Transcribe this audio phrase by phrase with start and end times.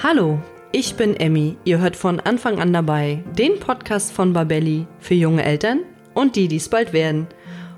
[0.00, 0.38] Hallo,
[0.70, 1.56] ich bin Emmy.
[1.64, 5.80] Ihr hört von Anfang an dabei den Podcast von Babelli für junge Eltern
[6.14, 7.26] und die, die es bald werden.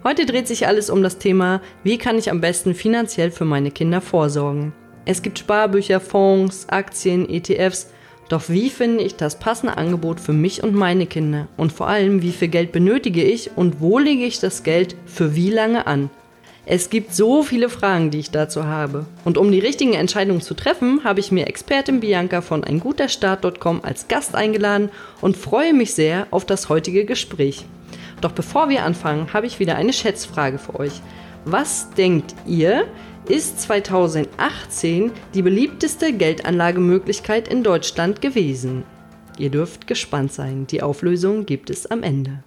[0.05, 3.71] Heute dreht sich alles um das Thema, wie kann ich am besten finanziell für meine
[3.71, 4.75] Kinder vorsorgen.
[5.07, 7.91] Es gibt Sparbücher, Fonds, Aktien, ETFs.
[8.29, 11.49] Doch wie finde ich das passende Angebot für mich und meine Kinder?
[11.57, 15.35] Und vor allem, wie viel Geld benötige ich und wo lege ich das Geld für
[15.37, 16.11] wie lange an?
[16.73, 19.05] Es gibt so viele Fragen, die ich dazu habe.
[19.25, 24.07] Und um die richtigen Entscheidungen zu treffen, habe ich mir Expertin Bianca von einguterstart.com als
[24.07, 27.67] Gast eingeladen und freue mich sehr auf das heutige Gespräch.
[28.21, 30.93] Doch bevor wir anfangen, habe ich wieder eine Schätzfrage für euch.
[31.45, 32.87] Was denkt ihr,
[33.27, 38.85] ist 2018 die beliebteste Geldanlagemöglichkeit in Deutschland gewesen?
[39.39, 40.69] Ihr dürft gespannt sein.
[40.69, 42.45] Die Auflösung gibt es am Ende.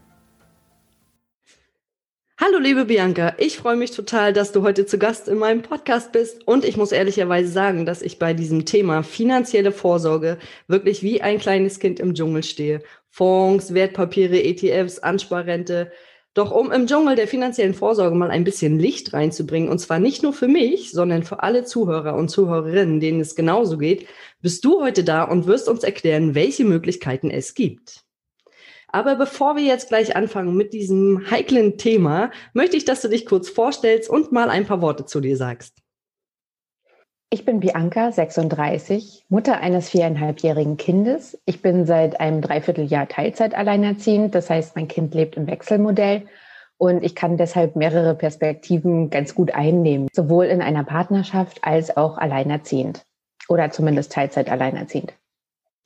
[2.40, 6.12] Hallo liebe Bianca, ich freue mich total, dass du heute zu Gast in meinem Podcast
[6.12, 11.22] bist und ich muss ehrlicherweise sagen, dass ich bei diesem Thema finanzielle Vorsorge wirklich wie
[11.22, 12.82] ein kleines Kind im Dschungel stehe.
[13.12, 15.92] Fonds, Wertpapiere, ETFs, Ansparrente.
[16.34, 20.24] Doch um im Dschungel der finanziellen Vorsorge mal ein bisschen Licht reinzubringen, und zwar nicht
[20.24, 24.08] nur für mich, sondern für alle Zuhörer und Zuhörerinnen, denen es genauso geht,
[24.42, 28.04] bist du heute da und wirst uns erklären, welche Möglichkeiten es gibt.
[28.94, 33.26] Aber bevor wir jetzt gleich anfangen mit diesem heiklen Thema, möchte ich, dass du dich
[33.26, 35.80] kurz vorstellst und mal ein paar Worte zu dir sagst.
[37.32, 41.42] Ich bin Bianca, 36, Mutter eines viereinhalbjährigen Kindes.
[41.46, 44.36] Ich bin seit einem Dreivierteljahr Teilzeit alleinerziehend.
[44.36, 46.28] Das heißt, mein Kind lebt im Wechselmodell
[46.78, 52.20] und ich kann deshalb mehrere Perspektiven ganz gut einnehmen, sowohl in einer Partnerschaft als auch
[52.20, 53.04] alleinerziehend
[53.50, 55.16] oder zumindest Teilzeit alleinerziehend.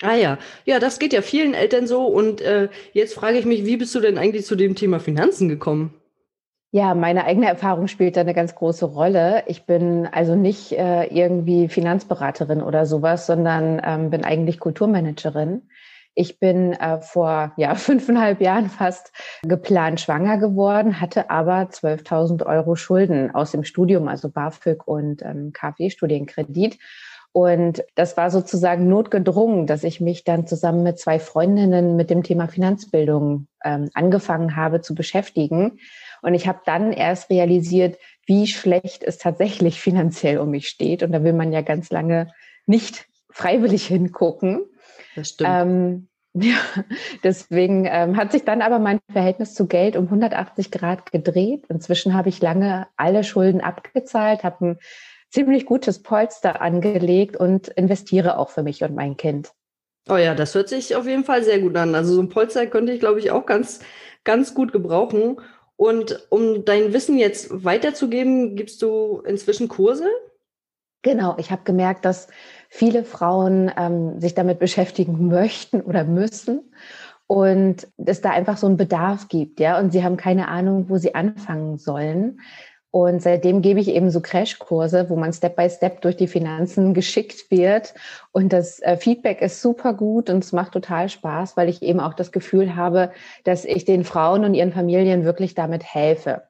[0.02, 2.06] Ah ja, ja, das geht ja vielen Eltern so.
[2.06, 5.50] Und äh, jetzt frage ich mich, wie bist du denn eigentlich zu dem Thema Finanzen
[5.50, 5.94] gekommen?
[6.72, 9.44] Ja, meine eigene Erfahrung spielt da eine ganz große Rolle.
[9.48, 15.70] Ich bin also nicht äh, irgendwie Finanzberaterin oder sowas, sondern ähm, bin eigentlich Kulturmanagerin.
[16.14, 22.76] Ich bin äh, vor ja, fünfeinhalb Jahren fast geplant schwanger geworden, hatte aber 12.000 Euro
[22.76, 26.78] Schulden aus dem Studium, also BAföG und ähm, KfW-Studienkredit
[27.32, 32.24] und das war sozusagen notgedrungen, dass ich mich dann zusammen mit zwei Freundinnen mit dem
[32.24, 35.80] Thema Finanzbildung ähm, angefangen habe zu beschäftigen.
[36.22, 41.04] Und ich habe dann erst realisiert, wie schlecht es tatsächlich finanziell um mich steht.
[41.04, 42.34] Und da will man ja ganz lange
[42.66, 44.66] nicht freiwillig hingucken.
[45.16, 45.50] Das stimmt.
[45.54, 46.58] Ähm, ja,
[47.24, 51.66] deswegen ähm, hat sich dann aber mein Verhältnis zu Geld um 180 Grad gedreht.
[51.70, 54.80] Inzwischen habe ich lange alle Schulden abgezahlt, habe ein
[55.30, 59.52] ziemlich gutes Polster angelegt und investiere auch für mich und mein Kind.
[60.10, 61.94] Oh ja, das hört sich auf jeden Fall sehr gut an.
[61.94, 63.82] Also so ein Polster könnte ich, glaube ich, auch ganz,
[64.24, 65.42] ganz gut gebrauchen.
[65.76, 70.08] Und um dein Wissen jetzt weiterzugeben, gibst du inzwischen Kurse?
[71.04, 72.28] Genau, ich habe gemerkt, dass
[72.70, 76.74] viele Frauen ähm, sich damit beschäftigen möchten oder müssen
[77.28, 80.98] und es da einfach so einen Bedarf gibt, ja, und sie haben keine Ahnung, wo
[80.98, 82.40] sie anfangen sollen.
[82.98, 86.96] Und seitdem gebe ich eben so Crashkurse, wo man Step by Step durch die Finanzen
[86.96, 87.94] geschickt wird.
[88.32, 92.00] Und das äh, Feedback ist super gut und es macht total Spaß, weil ich eben
[92.00, 93.12] auch das Gefühl habe,
[93.44, 96.42] dass ich den Frauen und ihren Familien wirklich damit helfe.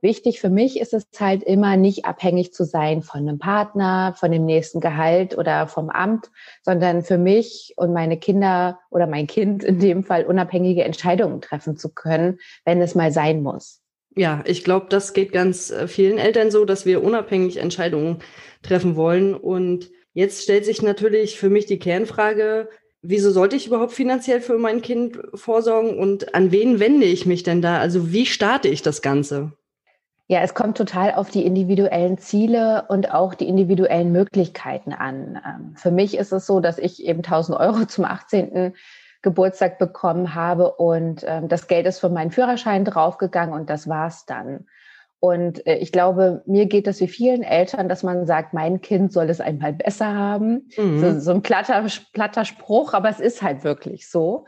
[0.00, 4.32] Wichtig für mich ist es halt immer nicht abhängig zu sein von einem Partner, von
[4.32, 6.30] dem nächsten Gehalt oder vom Amt,
[6.62, 11.76] sondern für mich und meine Kinder oder mein Kind in dem Fall unabhängige Entscheidungen treffen
[11.76, 13.83] zu können, wenn es mal sein muss
[14.16, 18.18] ja, ich glaube, das geht ganz äh, vielen Eltern so, dass wir unabhängig Entscheidungen
[18.62, 19.34] treffen wollen.
[19.34, 22.68] Und jetzt stellt sich natürlich für mich die Kernfrage,
[23.02, 27.42] wieso sollte ich überhaupt finanziell für mein Kind vorsorgen und an wen wende ich mich
[27.42, 27.78] denn da?
[27.78, 29.52] Also wie starte ich das Ganze?
[30.26, 35.38] Ja, es kommt total auf die individuellen Ziele und auch die individuellen Möglichkeiten an.
[35.46, 38.72] Ähm, für mich ist es so, dass ich eben 1000 Euro zum 18.
[39.24, 44.26] Geburtstag bekommen habe und ähm, das Geld ist für meinen Führerschein draufgegangen und das war's
[44.26, 44.66] dann.
[45.18, 49.10] Und äh, ich glaube, mir geht es wie vielen Eltern, dass man sagt, mein Kind
[49.10, 50.68] soll es einmal besser haben.
[50.76, 51.00] Mhm.
[51.00, 54.44] So, so ein platter, platter Spruch, aber es ist halt wirklich so.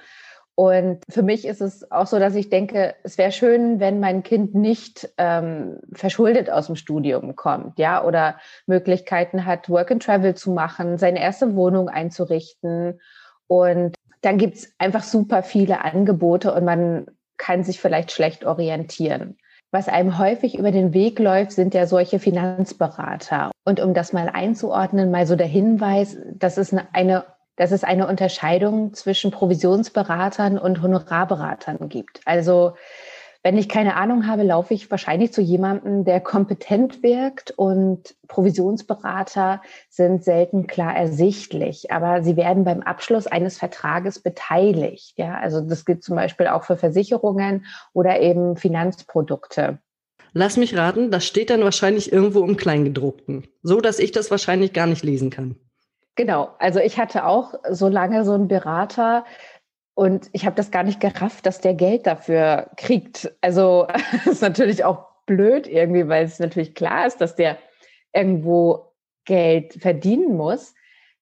[0.55, 4.23] Und für mich ist es auch so, dass ich denke, es wäre schön, wenn mein
[4.23, 10.35] Kind nicht ähm, verschuldet aus dem Studium kommt, ja, oder Möglichkeiten hat, Work and Travel
[10.35, 13.01] zu machen, seine erste Wohnung einzurichten
[13.47, 13.97] und
[14.27, 17.07] dann gibt es einfach super viele Angebote und man
[17.37, 19.39] kann sich vielleicht schlecht orientieren.
[19.71, 23.53] Was einem häufig über den Weg läuft, sind ja solche Finanzberater.
[23.65, 27.25] Und um das mal einzuordnen, mal so der Hinweis, das ist eine,
[27.55, 32.21] dass es eine Unterscheidung zwischen Provisionsberatern und Honorarberatern gibt.
[32.25, 32.75] Also
[33.47, 39.63] Wenn ich keine Ahnung habe, laufe ich wahrscheinlich zu jemandem, der kompetent wirkt und Provisionsberater
[39.89, 45.17] sind selten klar ersichtlich, aber sie werden beim Abschluss eines Vertrages beteiligt.
[45.17, 49.79] Ja, also das gilt zum Beispiel auch für Versicherungen oder eben Finanzprodukte.
[50.33, 54.73] Lass mich raten, das steht dann wahrscheinlich irgendwo im Kleingedruckten, so dass ich das wahrscheinlich
[54.73, 55.55] gar nicht lesen kann.
[56.17, 59.27] Genau, also ich hatte auch so lange so einen Berater,
[59.97, 63.33] und ich habe das gar nicht gerafft, dass der Geld dafür kriegt.
[63.41, 63.87] Also
[64.27, 67.57] ist natürlich auch blöd irgendwie, weil es natürlich klar ist, dass der
[68.13, 68.93] irgendwo
[69.25, 70.75] Geld verdienen muss.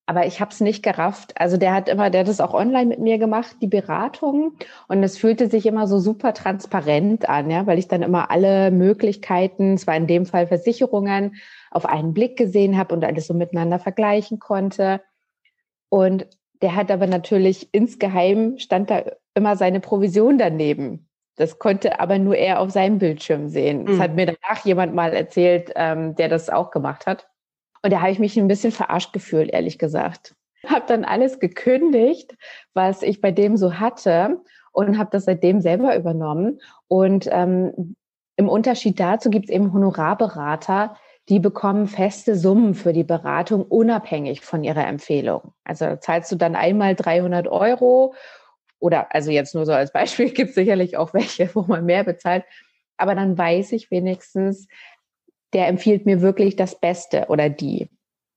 [0.06, 1.40] Aber ich habe es nicht gerafft.
[1.40, 4.58] Also der hat immer, der hat das auch online mit mir gemacht, die Beratung.
[4.88, 8.72] Und es fühlte sich immer so super transparent an, ja, weil ich dann immer alle
[8.72, 11.36] Möglichkeiten, zwar in dem Fall Versicherungen,
[11.70, 15.00] auf einen Blick gesehen habe und alles so miteinander vergleichen konnte.
[15.90, 16.26] Und
[16.62, 19.02] der hat aber natürlich insgeheim stand da
[19.34, 21.08] immer seine Provision daneben.
[21.36, 23.82] Das konnte aber nur er auf seinem Bildschirm sehen.
[23.82, 23.86] Mhm.
[23.86, 27.28] Das hat mir danach jemand mal erzählt, ähm, der das auch gemacht hat.
[27.82, 30.34] Und da habe ich mich ein bisschen verarscht gefühlt, ehrlich gesagt.
[30.66, 32.34] Habe dann alles gekündigt,
[32.72, 34.40] was ich bei dem so hatte
[34.72, 36.60] und habe das seitdem selber übernommen.
[36.88, 37.96] Und ähm,
[38.36, 40.96] im Unterschied dazu gibt es eben Honorarberater,
[41.28, 45.54] die bekommen feste Summen für die Beratung unabhängig von ihrer Empfehlung.
[45.64, 48.14] Also zahlst du dann einmal 300 Euro
[48.78, 52.04] oder also jetzt nur so als Beispiel gibt es sicherlich auch welche, wo man mehr
[52.04, 52.44] bezahlt.
[52.96, 54.68] Aber dann weiß ich wenigstens,
[55.54, 57.88] der empfiehlt mir wirklich das Beste oder die,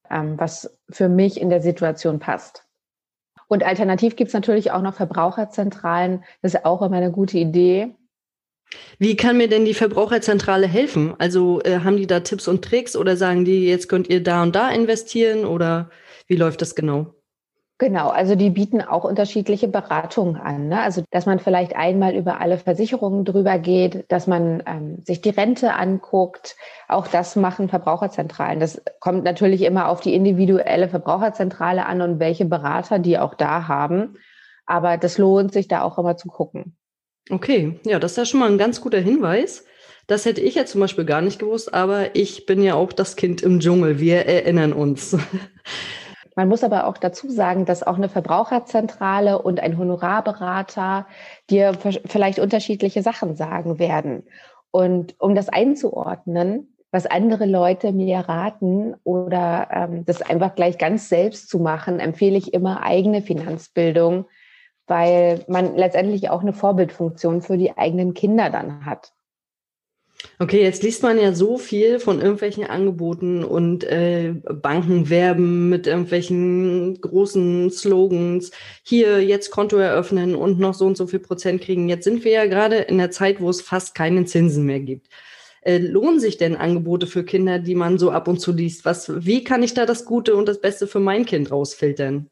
[0.10, 2.66] ähm, was für mich in der Situation passt.
[3.48, 6.24] Und alternativ gibt es natürlich auch noch Verbraucherzentralen.
[6.42, 7.96] Das ist auch immer eine gute Idee.
[9.00, 11.14] Wie kann mir denn die Verbraucherzentrale helfen?
[11.18, 14.44] Also äh, haben die da Tipps und Tricks oder sagen die, jetzt könnt ihr da
[14.44, 15.90] und da investieren oder
[16.28, 17.14] wie läuft das genau?
[17.80, 20.68] Genau, also die bieten auch unterschiedliche Beratungen an.
[20.70, 20.82] Ne?
[20.82, 25.30] Also dass man vielleicht einmal über alle Versicherungen drüber geht, dass man ähm, sich die
[25.30, 26.56] Rente anguckt.
[26.88, 28.60] Auch das machen Verbraucherzentralen.
[28.60, 33.68] Das kommt natürlich immer auf die individuelle Verbraucherzentrale an und welche Berater die auch da
[33.68, 34.16] haben.
[34.66, 36.76] Aber das lohnt sich da auch immer zu gucken.
[37.30, 39.66] Okay, ja, das ist ja schon mal ein ganz guter Hinweis.
[40.08, 43.18] Das hätte ich ja zum Beispiel gar nicht gewusst, aber ich bin ja auch das
[43.18, 44.00] Kind im Dschungel.
[44.00, 45.18] Wir erinnern uns.
[46.36, 51.08] Man muss aber auch dazu sagen, dass auch eine Verbraucherzentrale und ein Honorarberater
[51.50, 51.74] dir
[52.06, 54.24] vielleicht unterschiedliche Sachen sagen werden.
[54.70, 61.10] Und um das einzuordnen, was andere Leute mir raten oder ähm, das einfach gleich ganz
[61.10, 64.26] selbst zu machen, empfehle ich immer eigene Finanzbildung
[64.88, 69.14] weil man letztendlich auch eine Vorbildfunktion für die eigenen Kinder dann hat.
[70.40, 75.86] Okay, jetzt liest man ja so viel von irgendwelchen Angeboten und äh, Banken werben mit
[75.86, 78.52] irgendwelchen großen Slogans.
[78.84, 81.88] Hier jetzt Konto eröffnen und noch so und so viel Prozent kriegen.
[81.88, 85.08] Jetzt sind wir ja gerade in der Zeit, wo es fast keine Zinsen mehr gibt.
[85.62, 88.86] Äh, lohnen sich denn Angebote für Kinder, die man so ab und zu liest?
[88.86, 92.30] Was, wie kann ich da das Gute und das Beste für mein Kind rausfiltern?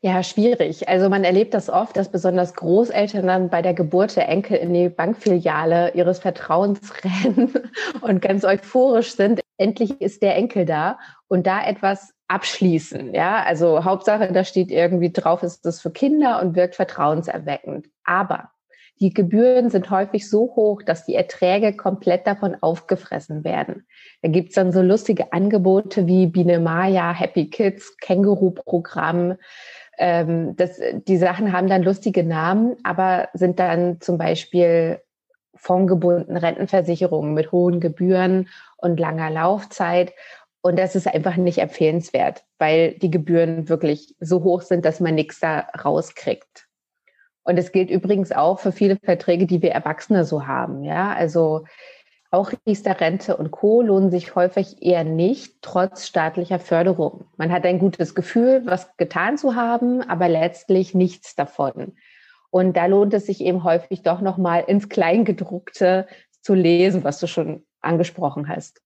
[0.00, 0.88] Ja, schwierig.
[0.88, 4.72] Also man erlebt das oft, dass besonders Großeltern dann bei der Geburt der Enkel in
[4.72, 7.52] die Bankfiliale ihres Vertrauens rennen
[8.00, 9.40] und ganz euphorisch sind.
[9.56, 13.12] Endlich ist der Enkel da und da etwas abschließen.
[13.12, 17.88] Ja, also Hauptsache, da steht irgendwie drauf, ist das für Kinder und wirkt vertrauenserweckend.
[18.04, 18.50] Aber
[19.00, 23.86] die Gebühren sind häufig so hoch, dass die Erträge komplett davon aufgefressen werden.
[24.22, 29.36] Da gibt's dann so lustige Angebote wie Biene Maya, Happy Kids, Känguru-Programm,
[29.98, 35.00] ähm, das, die Sachen haben dann lustige Namen, aber sind dann zum Beispiel
[35.54, 40.12] fondgebundene Rentenversicherungen mit hohen Gebühren und langer Laufzeit.
[40.60, 45.14] Und das ist einfach nicht empfehlenswert, weil die Gebühren wirklich so hoch sind, dass man
[45.14, 46.68] nichts da rauskriegt.
[47.44, 50.84] Und das gilt übrigens auch für viele Verträge, die wir Erwachsene so haben.
[50.84, 51.64] Ja, also
[52.30, 53.82] auch Riester-Rente und Co.
[53.82, 57.26] lohnen sich häufig eher nicht, trotz staatlicher Förderung.
[57.36, 61.96] Man hat ein gutes Gefühl, was getan zu haben, aber letztlich nichts davon.
[62.50, 66.06] Und da lohnt es sich eben häufig doch nochmal ins Kleingedruckte
[66.42, 68.80] zu lesen, was du schon angesprochen hast.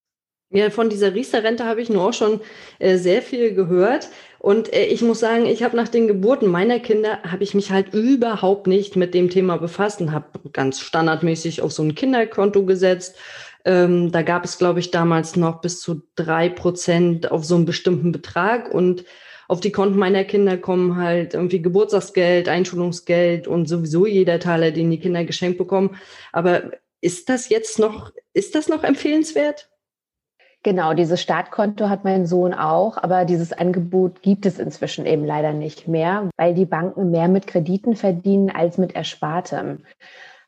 [0.55, 2.39] Ja, von dieser Riester-Rente habe ich nur auch schon
[2.77, 4.09] äh, sehr viel gehört.
[4.37, 7.71] Und äh, ich muss sagen, ich habe nach den Geburten meiner Kinder, habe ich mich
[7.71, 12.65] halt überhaupt nicht mit dem Thema befasst und habe ganz standardmäßig auf so ein Kinderkonto
[12.67, 13.15] gesetzt.
[13.65, 17.65] Ähm, da gab es, glaube ich, damals noch bis zu drei Prozent auf so einen
[17.65, 18.71] bestimmten Betrag.
[18.71, 19.05] Und
[19.47, 24.91] auf die Konten meiner Kinder kommen halt irgendwie Geburtstagsgeld, Einschulungsgeld und sowieso jeder Teiler, den
[24.91, 25.97] die Kinder geschenkt bekommen.
[26.31, 29.72] Aber ist das jetzt noch, ist das noch empfehlenswert?
[30.63, 35.51] Genau, dieses Startkonto hat mein Sohn auch, aber dieses Angebot gibt es inzwischen eben leider
[35.51, 39.83] nicht mehr, weil die Banken mehr mit Krediten verdienen als mit Erspartem.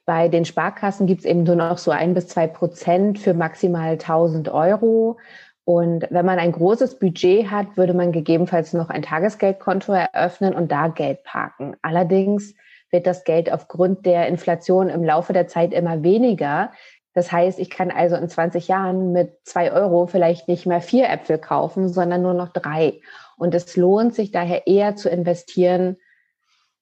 [0.05, 3.93] Bei den Sparkassen gibt es eben nur noch so ein bis zwei Prozent für maximal
[3.93, 5.17] 1000 Euro.
[5.65, 10.71] Und wenn man ein großes Budget hat, würde man gegebenenfalls noch ein Tagesgeldkonto eröffnen und
[10.71, 11.75] da Geld parken.
[11.81, 12.53] Allerdings
[12.91, 16.71] wird das Geld aufgrund der Inflation im Laufe der Zeit immer weniger.
[17.15, 21.09] Das heißt, ich kann also in 20 Jahren mit zwei Euro vielleicht nicht mehr vier
[21.09, 22.99] Äpfel kaufen, sondern nur noch drei.
[23.37, 25.97] Und es lohnt sich daher eher zu investieren,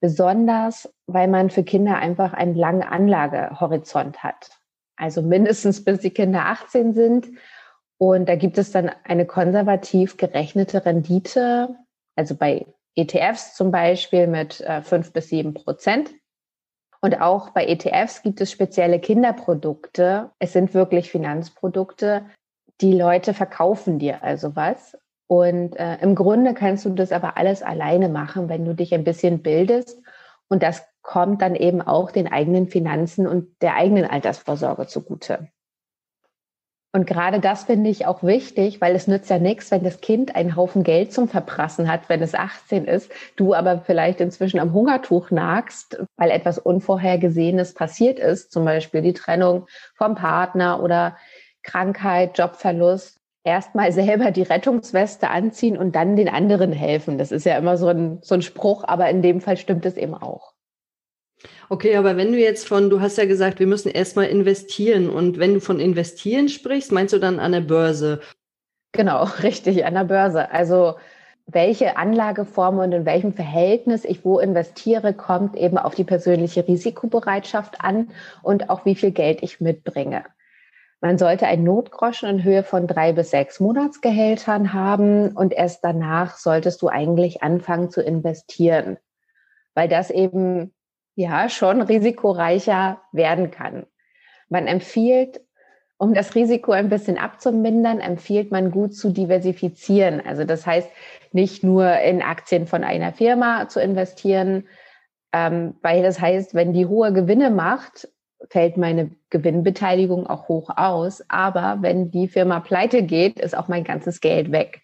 [0.02, 4.50] besonders weil man für Kinder einfach einen langen Anlagehorizont hat.
[4.98, 7.28] Also mindestens bis die Kinder 18 sind
[7.98, 11.76] und da gibt es dann eine konservativ gerechnete Rendite,
[12.16, 16.12] also bei ETFs zum Beispiel mit äh, fünf bis sieben Prozent.
[17.04, 20.30] Und auch bei ETFs gibt es spezielle Kinderprodukte.
[20.40, 22.26] Es sind wirklich Finanzprodukte.
[22.80, 24.98] Die Leute verkaufen dir also was.
[25.28, 29.04] Und äh, im Grunde kannst du das aber alles alleine machen, wenn du dich ein
[29.04, 30.02] bisschen bildest.
[30.48, 35.50] Und das kommt dann eben auch den eigenen Finanzen und der eigenen Altersvorsorge zugute.
[36.96, 40.36] Und gerade das finde ich auch wichtig, weil es nützt ja nichts, wenn das Kind
[40.36, 44.74] einen Haufen Geld zum Verprassen hat, wenn es 18 ist, du aber vielleicht inzwischen am
[44.74, 51.18] Hungertuch nagst, weil etwas Unvorhergesehenes passiert ist, zum Beispiel die Trennung vom Partner oder
[51.64, 53.20] Krankheit, Jobverlust.
[53.44, 57.18] Erstmal selber die Rettungsweste anziehen und dann den anderen helfen.
[57.18, 59.98] Das ist ja immer so ein, so ein Spruch, aber in dem Fall stimmt es
[59.98, 60.53] eben auch.
[61.70, 65.40] Okay, aber wenn du jetzt von, du hast ja gesagt, wir müssen erstmal investieren und
[65.40, 68.22] wenn du von investieren sprichst, meinst du dann an der Börse?
[68.92, 70.52] Genau, richtig, an der Börse.
[70.52, 70.96] Also
[71.46, 77.82] welche Anlageform und in welchem Verhältnis ich wo investiere, kommt eben auf die persönliche Risikobereitschaft
[77.82, 80.24] an und auch wie viel Geld ich mitbringe.
[81.02, 86.38] Man sollte ein Notgroschen in Höhe von drei bis sechs Monatsgehältern haben und erst danach
[86.38, 88.98] solltest du eigentlich anfangen zu investieren,
[89.74, 90.74] weil das eben
[91.16, 93.86] ja schon risikoreicher werden kann.
[94.50, 95.42] Man empfiehlt,
[95.98, 100.22] um das Risiko ein bisschen abzumindern, empfiehlt man gut zu diversifizieren.
[100.26, 100.90] Also das heißt,
[101.32, 104.68] nicht nur in Aktien von einer Firma zu investieren,
[105.32, 108.08] ähm, weil das heißt, wenn die hohe Gewinne macht,
[108.50, 111.24] fällt meine Gewinnbeteiligung auch hoch aus.
[111.30, 114.82] Aber wenn die Firma pleite geht, ist auch mein ganzes Geld weg.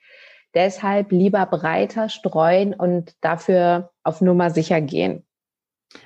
[0.56, 5.26] Deshalb lieber breiter streuen und dafür auf Nummer sicher gehen.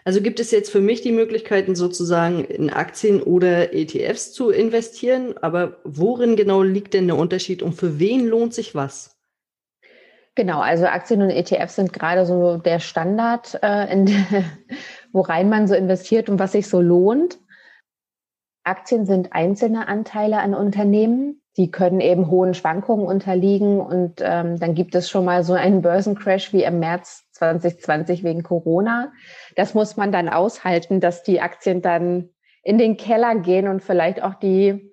[0.06, 5.36] Also gibt es jetzt für mich die Möglichkeiten, sozusagen in Aktien oder ETFs zu investieren,
[5.38, 9.18] aber worin genau liegt denn der Unterschied und für wen lohnt sich was?
[10.36, 14.08] Genau, also Aktien und ETFs sind gerade so der Standard, äh, in,
[15.12, 17.40] worein man so investiert und was sich so lohnt.
[18.64, 21.42] Aktien sind einzelne Anteile an Unternehmen.
[21.58, 25.84] Die können eben hohen Schwankungen unterliegen und ähm, dann gibt es schon mal so einen
[25.84, 29.12] Börsencrash wie im März 2020 wegen Corona.
[29.56, 32.30] Das muss man dann aushalten, dass die Aktien dann
[32.64, 34.92] in den Keller gehen und vielleicht auch die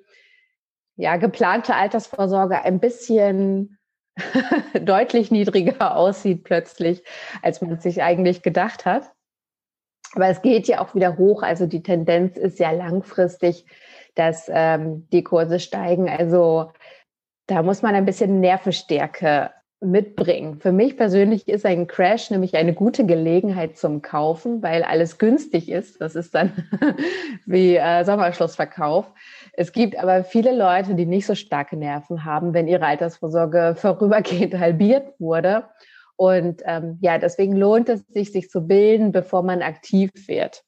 [0.96, 3.78] ja, geplante Altersvorsorge ein bisschen
[4.82, 7.04] deutlich niedriger aussieht plötzlich,
[7.42, 9.12] als man sich eigentlich gedacht hat.
[10.14, 11.42] Aber es geht ja auch wieder hoch.
[11.42, 13.64] Also die Tendenz ist ja langfristig,
[14.14, 16.08] dass ähm, die Kurse steigen.
[16.08, 16.72] Also
[17.46, 20.60] da muss man ein bisschen Nervenstärke mitbringen.
[20.60, 25.70] Für mich persönlich ist ein Crash nämlich eine gute Gelegenheit zum Kaufen, weil alles günstig
[25.70, 26.00] ist.
[26.00, 26.52] Das ist dann
[27.46, 29.10] wie äh, Sommerschlussverkauf.
[29.54, 34.58] Es gibt aber viele Leute, die nicht so starke Nerven haben, wenn ihre Altersvorsorge vorübergehend
[34.58, 35.64] halbiert wurde.
[36.16, 40.62] Und ähm, ja, deswegen lohnt es sich, sich zu bilden, bevor man aktiv wird.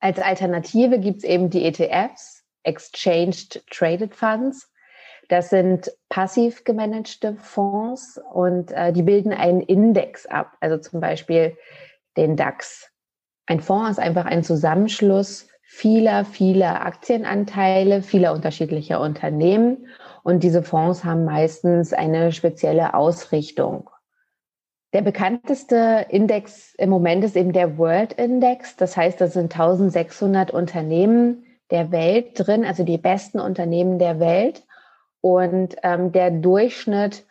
[0.00, 4.70] Als Alternative gibt es eben die ETFs, Exchanged Traded Funds.
[5.28, 11.56] Das sind passiv gemanagte Fonds und äh, die bilden einen Index ab, also zum Beispiel
[12.16, 12.90] den DAX.
[13.46, 19.88] Ein Fonds ist einfach ein Zusammenschluss vieler, vieler Aktienanteile, vieler unterschiedlicher Unternehmen.
[20.22, 23.90] Und diese Fonds haben meistens eine spezielle Ausrichtung.
[24.94, 28.76] Der bekannteste Index im Moment ist eben der World Index.
[28.76, 34.64] Das heißt, da sind 1600 Unternehmen der Welt drin, also die besten Unternehmen der Welt.
[35.20, 37.26] Und ähm, der Durchschnitt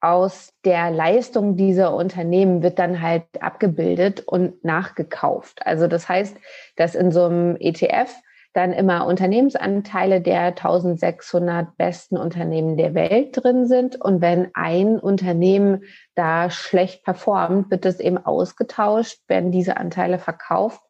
[0.00, 5.66] aus der Leistung dieser Unternehmen wird dann halt abgebildet und nachgekauft.
[5.66, 6.36] Also das heißt,
[6.76, 8.14] dass in so einem ETF
[8.54, 14.00] dann immer Unternehmensanteile der 1600 besten Unternehmen der Welt drin sind.
[14.00, 15.82] Und wenn ein Unternehmen
[16.14, 20.82] da schlecht performt, wird es eben ausgetauscht, werden diese Anteile verkauft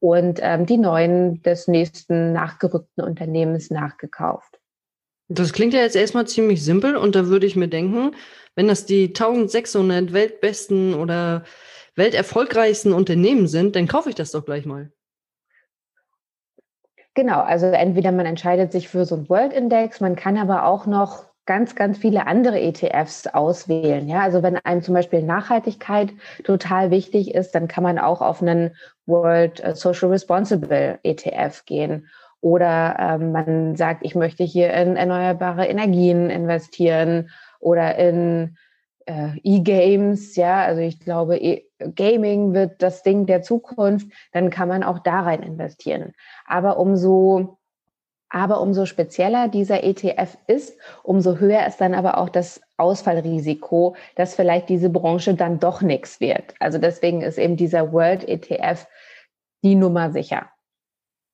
[0.00, 4.53] und ähm, die neuen des nächsten nachgerückten Unternehmens nachgekauft.
[5.28, 8.14] Das klingt ja jetzt erstmal ziemlich simpel und da würde ich mir denken,
[8.54, 11.44] wenn das die 1600 weltbesten oder
[11.96, 14.92] welterfolgreichsten Unternehmen sind, dann kaufe ich das doch gleich mal.
[17.14, 20.86] Genau, also entweder man entscheidet sich für so einen World Index, man kann aber auch
[20.86, 24.08] noch ganz, ganz viele andere ETFs auswählen.
[24.08, 26.12] Ja, also wenn einem zum Beispiel Nachhaltigkeit
[26.42, 28.74] total wichtig ist, dann kann man auch auf einen
[29.06, 32.08] World Social Responsible ETF gehen.
[32.44, 38.58] Oder ähm, man sagt, ich möchte hier in erneuerbare Energien investieren oder in
[39.06, 44.68] äh, E-Games, ja, also ich glaube, e Gaming wird das Ding der Zukunft, dann kann
[44.68, 46.12] man auch da rein investieren.
[46.44, 47.56] Aber umso
[48.28, 54.34] aber umso spezieller dieser ETF ist, umso höher ist dann aber auch das Ausfallrisiko, dass
[54.34, 56.54] vielleicht diese Branche dann doch nichts wird.
[56.60, 58.86] Also deswegen ist eben dieser World ETF
[59.62, 60.50] die Nummer sicher.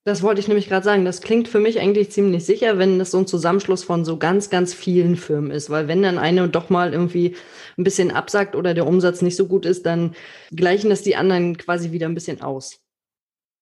[0.04, 1.04] Das wollte ich nämlich gerade sagen.
[1.04, 4.48] Das klingt für mich eigentlich ziemlich sicher, wenn das so ein Zusammenschluss von so ganz,
[4.48, 5.68] ganz vielen Firmen ist.
[5.68, 7.36] Weil wenn dann eine doch mal irgendwie
[7.76, 10.14] ein bisschen absagt oder der Umsatz nicht so gut ist, dann
[10.54, 12.80] gleichen das die anderen quasi wieder ein bisschen aus.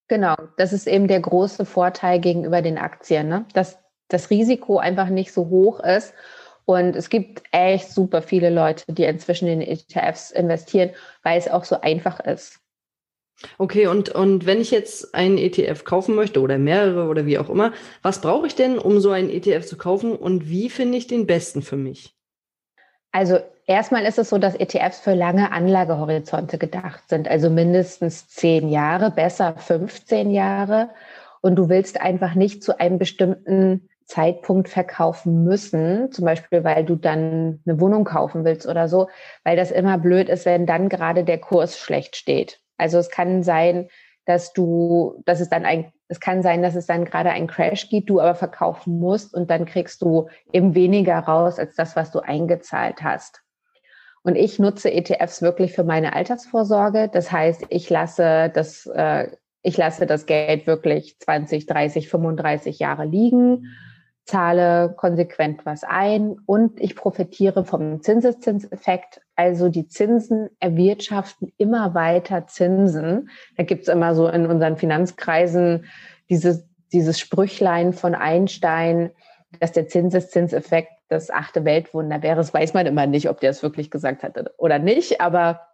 [0.06, 3.44] Genau, das ist eben der große Vorteil gegenüber den Aktien, ne?
[3.52, 3.78] dass
[4.08, 6.14] das Risiko einfach nicht so hoch ist.
[6.64, 10.90] Und es gibt echt super viele Leute, die inzwischen in ETFs investieren,
[11.22, 12.60] weil es auch so einfach ist.
[13.58, 17.48] Okay, und, und wenn ich jetzt einen ETF kaufen möchte oder mehrere oder wie auch
[17.48, 21.06] immer, was brauche ich denn, um so einen ETF zu kaufen und wie finde ich
[21.06, 22.16] den besten für mich?
[23.12, 28.68] Also erstmal ist es so, dass ETFs für lange Anlagehorizonte gedacht sind, also mindestens zehn
[28.68, 30.90] Jahre, besser 15 Jahre.
[31.40, 36.96] Und du willst einfach nicht zu einem bestimmten Zeitpunkt verkaufen müssen, zum Beispiel weil du
[36.96, 39.08] dann eine Wohnung kaufen willst oder so,
[39.44, 42.60] weil das immer blöd ist, wenn dann gerade der Kurs schlecht steht.
[42.78, 43.88] Also es kann sein,
[44.24, 47.88] dass du, dass es dann ein, es kann sein, dass es dann gerade einen Crash
[47.88, 52.10] gibt, du aber verkaufen musst und dann kriegst du eben weniger raus als das, was
[52.10, 53.42] du eingezahlt hast.
[54.22, 57.08] Und ich nutze ETFs wirklich für meine Altersvorsorge.
[57.12, 59.28] Das heißt, ich lasse das, äh,
[59.62, 63.66] ich lasse das Geld wirklich 20, 30, 35 Jahre liegen
[64.28, 69.22] zahle konsequent was ein und ich profitiere vom Zinseszinseffekt.
[69.36, 73.30] Also die Zinsen erwirtschaften immer weiter Zinsen.
[73.56, 75.86] Da gibt's immer so in unseren Finanzkreisen
[76.28, 79.10] dieses, dieses Sprüchlein von Einstein,
[79.60, 82.36] dass der Zinseszinseffekt das achte Weltwunder wäre.
[82.36, 85.67] Das weiß man immer nicht, ob der es wirklich gesagt hat oder nicht, aber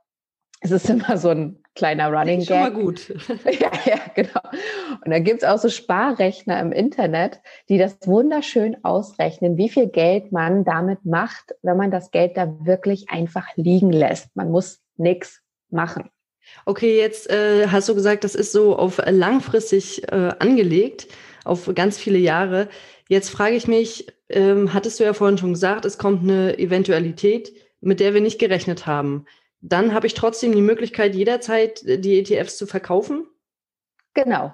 [0.64, 2.48] es ist immer so ein kleiner Running Gag.
[2.48, 3.08] Schon mal gut.
[3.44, 4.40] ja, ja, genau.
[5.04, 10.32] Und da gibt's auch so Sparrechner im Internet, die das wunderschön ausrechnen, wie viel Geld
[10.32, 14.34] man damit macht, wenn man das Geld da wirklich einfach liegen lässt.
[14.34, 16.08] Man muss nichts machen.
[16.64, 21.08] Okay, jetzt äh, hast du gesagt, das ist so auf langfristig äh, angelegt,
[21.44, 22.68] auf ganz viele Jahre.
[23.08, 27.52] Jetzt frage ich mich, ähm, hattest du ja vorhin schon gesagt, es kommt eine Eventualität,
[27.82, 29.26] mit der wir nicht gerechnet haben
[29.66, 33.26] dann habe ich trotzdem die Möglichkeit, jederzeit äh, die ETFs zu verkaufen?
[34.12, 34.52] Genau.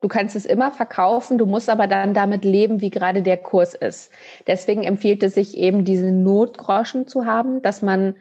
[0.00, 3.74] Du kannst es immer verkaufen, du musst aber dann damit leben, wie gerade der Kurs
[3.74, 4.10] ist.
[4.46, 8.14] Deswegen empfiehlt es sich eben, diese Notgroschen zu haben, dass man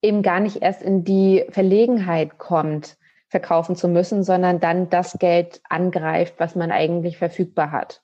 [0.00, 2.96] eben gar nicht erst in die Verlegenheit kommt,
[3.28, 8.02] verkaufen zu müssen, sondern dann das Geld angreift, was man eigentlich verfügbar hat.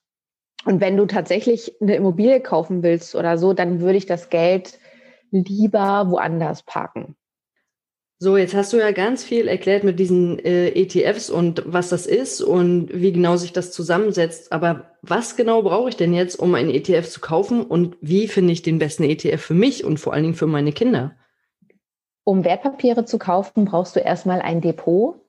[0.64, 4.78] Und wenn du tatsächlich eine Immobilie kaufen willst oder so, dann würde ich das Geld
[5.30, 7.16] lieber woanders parken.
[8.20, 12.04] So, jetzt hast du ja ganz viel erklärt mit diesen äh, ETFs und was das
[12.04, 14.50] ist und wie genau sich das zusammensetzt.
[14.50, 18.52] Aber was genau brauche ich denn jetzt, um einen ETF zu kaufen und wie finde
[18.52, 21.12] ich den besten ETF für mich und vor allen Dingen für meine Kinder?
[22.24, 25.20] Um Wertpapiere zu kaufen, brauchst du erstmal ein Depot.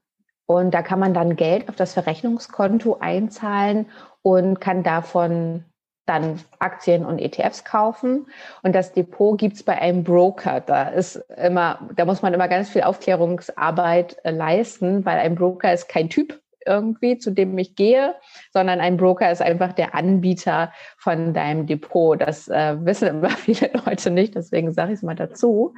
[0.47, 3.86] Und da kann man dann Geld auf das Verrechnungskonto einzahlen
[4.23, 5.63] und kann davon
[6.10, 8.26] dann Aktien und ETFs kaufen.
[8.63, 10.60] Und das Depot gibt's bei einem Broker.
[10.60, 15.72] Da ist immer, da muss man immer ganz viel Aufklärungsarbeit äh, leisten, weil ein Broker
[15.72, 18.15] ist kein Typ irgendwie, zu dem ich gehe,
[18.52, 22.19] sondern ein Broker ist einfach der Anbieter von deinem Depot.
[22.19, 25.74] Das äh, wissen immer viele Leute nicht, deswegen sage ich es mal dazu.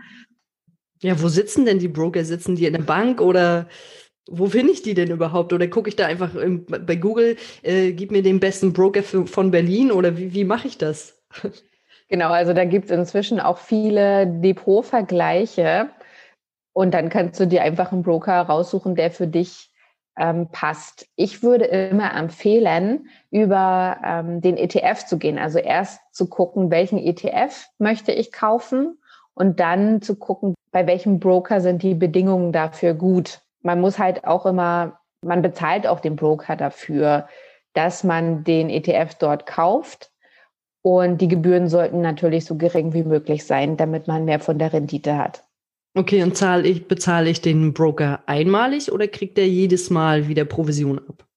[1.01, 2.23] Ja, wo sitzen denn die Broker?
[2.23, 3.67] Sitzen die in der Bank oder
[4.31, 5.53] wo finde ich die denn überhaupt?
[5.53, 9.27] Oder gucke ich da einfach im, bei Google, äh, gib mir den besten Broker für,
[9.27, 11.21] von Berlin oder wie, wie mache ich das?
[12.09, 15.91] Genau, also da gibt es inzwischen auch viele Depotvergleiche
[16.73, 19.71] und dann kannst du dir einfach einen Broker raussuchen, der für dich
[20.17, 21.07] ähm, passt.
[21.15, 25.37] Ich würde immer empfehlen, über ähm, den ETF zu gehen.
[25.37, 28.97] Also erst zu gucken, welchen ETF möchte ich kaufen
[29.33, 34.25] und dann zu gucken, bei welchem Broker sind die Bedingungen dafür gut man muss halt
[34.25, 37.27] auch immer, man bezahlt auch den Broker dafür,
[37.73, 40.11] dass man den ETF dort kauft.
[40.83, 44.73] Und die Gebühren sollten natürlich so gering wie möglich sein, damit man mehr von der
[44.73, 45.43] Rendite hat.
[45.95, 50.45] Okay, und zahle ich, bezahle ich den Broker einmalig oder kriegt er jedes Mal wieder
[50.45, 51.27] Provision ab?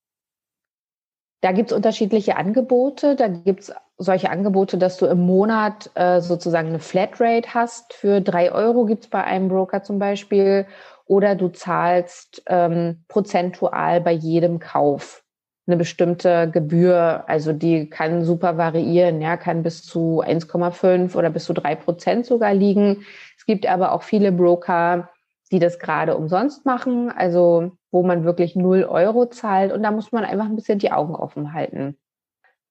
[1.43, 3.17] Da gibt es unterschiedliche Angebote.
[3.17, 7.93] Da gibt es solche Angebote, dass du im Monat äh, sozusagen eine Flatrate hast.
[7.93, 10.67] Für drei Euro gibt es bei einem Broker zum Beispiel.
[11.07, 15.25] Oder du zahlst ähm, prozentual bei jedem Kauf
[15.67, 17.25] eine bestimmte Gebühr.
[17.27, 22.27] Also die kann super variieren, ja, kann bis zu 1,5 oder bis zu drei Prozent
[22.27, 23.05] sogar liegen.
[23.37, 25.09] Es gibt aber auch viele Broker,
[25.53, 30.13] die das gerade umsonst machen, also wo man wirklich 0 Euro zahlt und da muss
[30.13, 31.97] man einfach ein bisschen die Augen offen halten.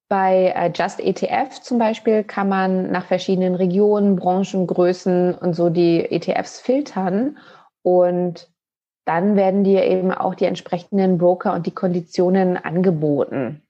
[0.09, 5.69] Bei äh, Just ETF zum Beispiel kann man nach verschiedenen Regionen, Branchen, Größen und so
[5.69, 7.37] die ETFs filtern
[7.83, 8.49] und
[9.05, 13.61] dann werden dir eben auch die entsprechenden Broker und die Konditionen angeboten.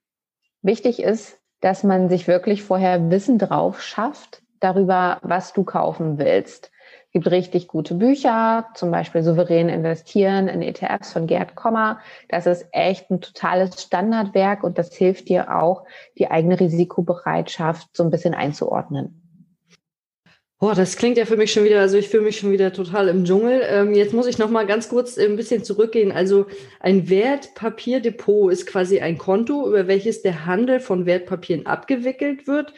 [0.62, 6.72] Wichtig ist, dass man sich wirklich vorher Wissen drauf schafft darüber, was du kaufen willst
[7.14, 12.00] gibt richtig gute Bücher, zum Beispiel Souverän investieren in ETFs von Gerd Kommer.
[12.28, 15.86] Das ist echt ein totales Standardwerk und das hilft dir auch,
[16.18, 19.23] die eigene Risikobereitschaft so ein bisschen einzuordnen.
[20.64, 23.10] Boah, das klingt ja für mich schon wieder, also ich fühle mich schon wieder total
[23.10, 23.64] im Dschungel.
[23.68, 26.14] Ähm, jetzt muss ich noch mal ganz kurz ein bisschen zurückgehen.
[26.14, 26.46] Also
[26.80, 32.74] ein Wertpapierdepot ist quasi ein Konto, über welches der Handel von Wertpapieren abgewickelt wird.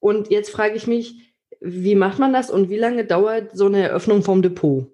[0.00, 3.82] Und jetzt frage ich mich, wie macht man das und wie lange dauert so eine
[3.82, 4.86] Eröffnung vom Depot?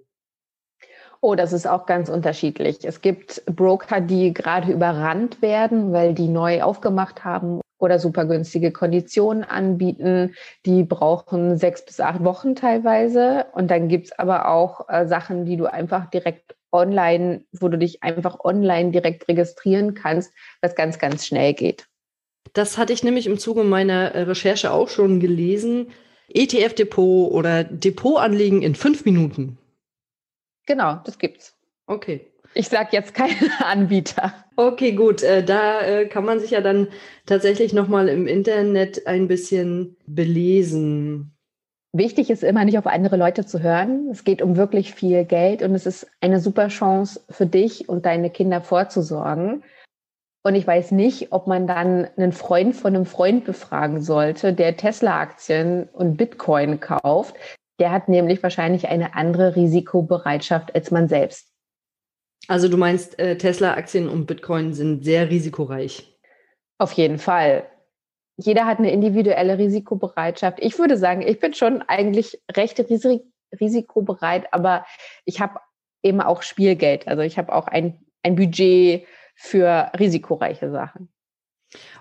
[1.21, 2.79] Oh, das ist auch ganz unterschiedlich.
[2.83, 8.71] Es gibt Broker, die gerade überrannt werden, weil die neu aufgemacht haben oder super günstige
[8.71, 10.35] Konditionen anbieten.
[10.65, 13.47] Die brauchen sechs bis acht Wochen teilweise.
[13.55, 17.77] Und dann gibt es aber auch äh, Sachen, die du einfach direkt online, wo du
[17.77, 21.89] dich einfach online direkt registrieren kannst, was ganz, ganz schnell geht.
[22.55, 25.91] Das hatte ich nämlich im Zuge meiner äh, Recherche auch schon gelesen.
[26.29, 29.59] ETF-Depot oder Depotanlegen in fünf Minuten.
[30.67, 31.57] Genau, das gibt's.
[31.87, 32.32] Okay.
[32.55, 33.35] Ich sage jetzt keine
[33.65, 34.35] Anbieter.
[34.57, 35.23] Okay, gut.
[35.23, 36.89] Äh, da äh, kann man sich ja dann
[37.27, 41.33] tatsächlich nochmal im Internet ein bisschen belesen.
[41.95, 44.09] Wichtig ist immer nicht auf andere Leute zu hören.
[44.11, 48.07] Es geht um wirklich viel Geld und es ist eine super Chance für dich und
[48.07, 49.63] deine Kinder vorzusorgen.
[50.45, 54.77] Und ich weiß nicht, ob man dann einen Freund von einem Freund befragen sollte, der
[54.77, 57.37] Tesla-Aktien und Bitcoin kauft.
[57.79, 61.52] Der hat nämlich wahrscheinlich eine andere Risikobereitschaft als man selbst.
[62.49, 66.17] Also du meinst, äh, Tesla-Aktien und Bitcoin sind sehr risikoreich?
[66.79, 67.69] Auf jeden Fall.
[68.37, 70.59] Jeder hat eine individuelle Risikobereitschaft.
[70.61, 72.83] Ich würde sagen, ich bin schon eigentlich recht
[73.61, 74.85] risikobereit, aber
[75.25, 75.61] ich habe
[76.03, 77.07] eben auch Spielgeld.
[77.07, 81.09] Also ich habe auch ein, ein Budget für risikoreiche Sachen.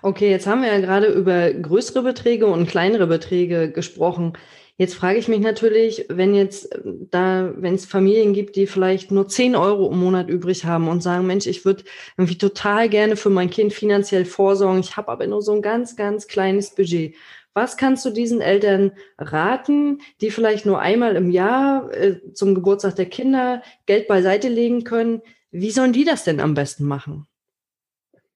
[0.02, 4.34] Okay, jetzt haben wir ja gerade über größere Beträge und kleinere Beträge gesprochen.
[4.82, 9.12] Jetzt frage ich mich natürlich, wenn jetzt äh, da, wenn es Familien gibt, die vielleicht
[9.12, 11.84] nur 10 Euro im Monat übrig haben und sagen, Mensch, ich würde
[12.18, 15.94] irgendwie total gerne für mein Kind finanziell vorsorgen, ich habe aber nur so ein ganz,
[15.94, 17.14] ganz kleines Budget.
[17.54, 22.96] Was kannst du diesen Eltern raten, die vielleicht nur einmal im Jahr äh, zum Geburtstag
[22.96, 25.22] der Kinder Geld beiseite legen können?
[25.52, 27.28] Wie sollen die das denn am besten machen?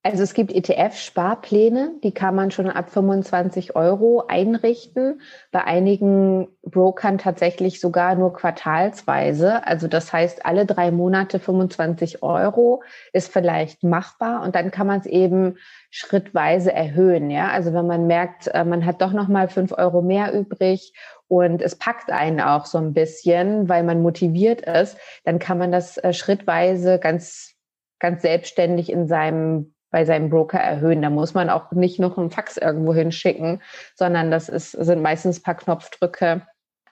[0.07, 5.21] Also es gibt ETF-Sparpläne, die kann man schon ab 25 Euro einrichten.
[5.51, 9.67] Bei einigen Brokern tatsächlich sogar nur quartalsweise.
[9.67, 15.01] Also das heißt, alle drei Monate 25 Euro ist vielleicht machbar und dann kann man
[15.01, 15.57] es eben
[15.91, 17.29] schrittweise erhöhen.
[17.29, 20.93] Ja, also wenn man merkt, äh, man hat doch noch mal fünf Euro mehr übrig
[21.27, 25.73] und es packt einen auch so ein bisschen, weil man motiviert ist, dann kann man
[25.73, 27.55] das äh, schrittweise ganz
[27.99, 31.01] ganz selbstständig in seinem bei seinem Broker erhöhen.
[31.01, 33.63] Da muss man auch nicht noch einen Fax irgendwo hinschicken,
[33.95, 36.43] sondern das ist, sind meistens ein paar Knopfdrücke.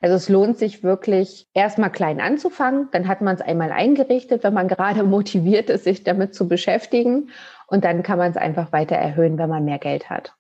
[0.00, 2.88] Also es lohnt sich wirklich, erstmal klein anzufangen.
[2.92, 7.28] Dann hat man es einmal eingerichtet, wenn man gerade motiviert ist, sich damit zu beschäftigen.
[7.66, 10.32] Und dann kann man es einfach weiter erhöhen, wenn man mehr Geld hat.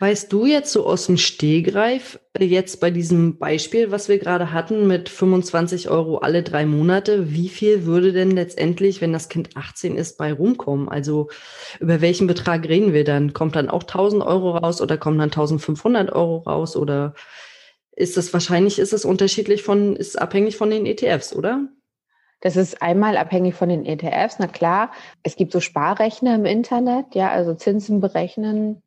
[0.00, 4.88] Weißt du jetzt so aus dem Stehgreif, jetzt bei diesem Beispiel, was wir gerade hatten,
[4.88, 9.96] mit 25 Euro alle drei Monate, wie viel würde denn letztendlich, wenn das Kind 18
[9.96, 10.88] ist, bei rumkommen?
[10.88, 11.28] Also
[11.78, 13.32] über welchen Betrag reden wir dann?
[13.32, 16.74] Kommt dann auch 1000 Euro raus oder kommen dann 1500 Euro raus?
[16.74, 17.14] Oder
[17.94, 21.68] ist das wahrscheinlich, ist es unterschiedlich von, ist abhängig von den ETFs, oder?
[22.40, 24.90] Das ist einmal abhängig von den ETFs, na klar.
[25.22, 28.82] Es gibt so Sparrechner im Internet, ja, also Zinsen berechnen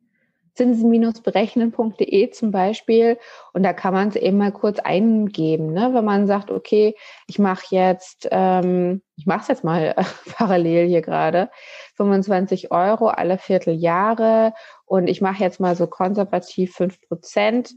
[0.56, 3.18] zinsen-berechnen.de zum Beispiel.
[3.52, 5.90] Und da kann man es eben mal kurz eingeben, ne?
[5.92, 9.94] wenn man sagt, okay, ich mache jetzt, ähm, ich mache es jetzt mal
[10.36, 11.50] parallel hier gerade,
[11.96, 14.52] 25 Euro alle Vierteljahre
[14.84, 17.74] und ich mache jetzt mal so konservativ 5 Prozent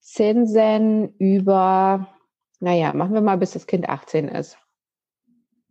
[0.00, 2.06] Zinsen über,
[2.60, 4.56] naja, machen wir mal, bis das Kind 18 ist.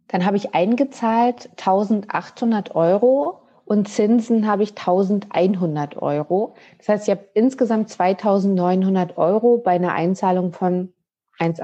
[0.07, 6.55] Dann habe ich eingezahlt 1800 Euro und Zinsen habe ich 1100 Euro.
[6.77, 10.93] Das heißt, ich habe insgesamt 2900 Euro bei einer Einzahlung von
[11.39, 11.59] 1,8.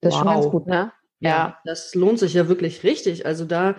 [0.00, 0.12] Das wow.
[0.12, 0.92] ist schon ganz gut, ne?
[1.18, 1.30] Ja.
[1.30, 3.26] ja, das lohnt sich ja wirklich richtig.
[3.26, 3.74] Also da,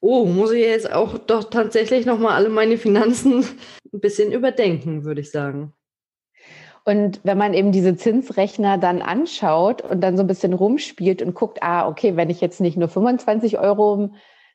[0.00, 3.44] oh, muss ich jetzt auch doch tatsächlich nochmal alle meine Finanzen
[3.92, 5.72] ein bisschen überdenken, würde ich sagen.
[6.84, 11.34] Und wenn man eben diese Zinsrechner dann anschaut und dann so ein bisschen rumspielt und
[11.34, 14.10] guckt, ah, okay, wenn ich jetzt nicht nur 25 Euro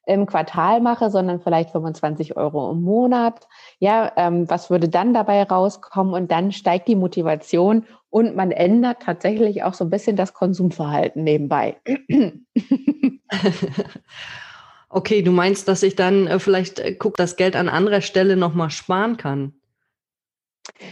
[0.05, 3.47] im Quartal mache, sondern vielleicht 25 Euro im Monat.
[3.79, 6.13] Ja, ähm, was würde dann dabei rauskommen?
[6.13, 11.23] Und dann steigt die Motivation und man ändert tatsächlich auch so ein bisschen das Konsumverhalten
[11.23, 11.77] nebenbei.
[14.89, 18.37] okay, du meinst, dass ich dann äh, vielleicht äh, guck, das Geld an anderer Stelle
[18.37, 19.53] nochmal sparen kann?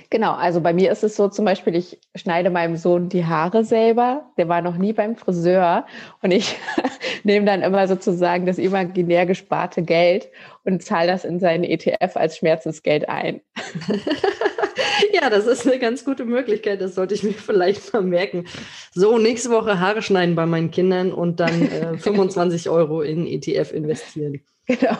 [0.09, 3.65] Genau, also bei mir ist es so zum Beispiel, ich schneide meinem Sohn die Haare
[3.65, 4.31] selber.
[4.37, 5.85] Der war noch nie beim Friseur
[6.21, 6.55] und ich
[7.23, 10.29] nehme dann immer sozusagen das imaginär gesparte Geld
[10.63, 13.41] und zahle das in seinen ETF als Schmerzensgeld ein.
[15.13, 16.79] ja, das ist eine ganz gute Möglichkeit.
[16.79, 18.45] Das sollte ich mir vielleicht mal merken.
[18.93, 23.73] So, nächste Woche Haare schneiden bei meinen Kindern und dann äh, 25 Euro in ETF
[23.73, 24.41] investieren.
[24.65, 24.97] Genau.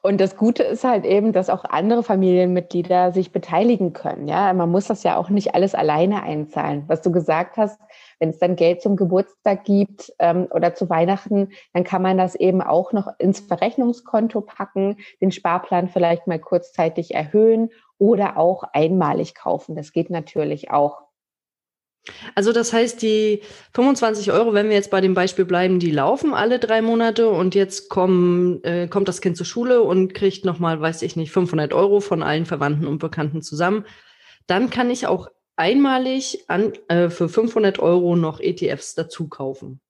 [0.00, 4.28] Und das Gute ist halt eben, dass auch andere Familienmitglieder sich beteiligen können.
[4.28, 6.84] Ja, man muss das ja auch nicht alles alleine einzahlen.
[6.86, 7.80] Was du gesagt hast,
[8.20, 12.36] wenn es dann Geld zum Geburtstag gibt ähm, oder zu Weihnachten, dann kann man das
[12.36, 19.34] eben auch noch ins Verrechnungskonto packen, den Sparplan vielleicht mal kurzzeitig erhöhen oder auch einmalig
[19.34, 19.74] kaufen.
[19.74, 21.07] Das geht natürlich auch.
[22.34, 23.42] Also das heißt, die
[23.74, 27.54] 25 Euro, wenn wir jetzt bei dem Beispiel bleiben, die laufen alle drei Monate und
[27.54, 31.72] jetzt kommen, äh, kommt das Kind zur Schule und kriegt nochmal, weiß ich nicht, 500
[31.72, 33.84] Euro von allen Verwandten und Bekannten zusammen.
[34.46, 39.80] Dann kann ich auch einmalig an, äh, für 500 Euro noch ETFs dazu kaufen.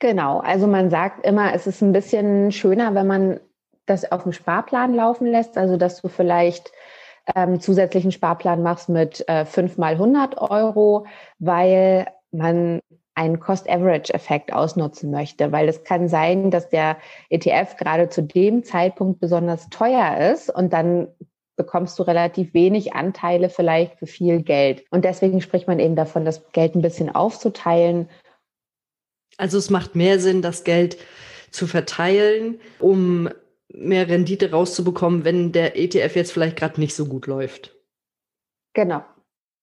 [0.00, 3.40] Genau, also man sagt immer, es ist ein bisschen schöner, wenn man
[3.86, 6.72] das auf dem Sparplan laufen lässt, also dass du vielleicht
[7.34, 11.06] ähm, zusätzlichen Sparplan machst mit äh, 5 mal 100 Euro,
[11.38, 12.80] weil man
[13.14, 16.98] einen Cost-Average-Effekt ausnutzen möchte, weil es kann sein, dass der
[17.30, 21.08] ETF gerade zu dem Zeitpunkt besonders teuer ist und dann
[21.56, 24.84] bekommst du relativ wenig Anteile vielleicht für viel Geld.
[24.90, 28.08] Und deswegen spricht man eben davon, das Geld ein bisschen aufzuteilen.
[29.36, 30.96] Also es macht mehr Sinn, das Geld
[31.50, 33.28] zu verteilen, um
[33.68, 37.76] mehr Rendite rauszubekommen, wenn der ETF jetzt vielleicht gerade nicht so gut läuft.
[38.74, 39.04] Genau.